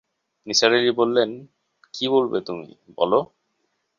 [0.47, 1.29] নিসার আলি বললেন,
[1.93, 3.11] কী বলবে তুমি, বল।